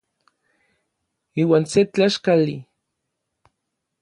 [1.41, 2.57] Iuan se tlaxkali.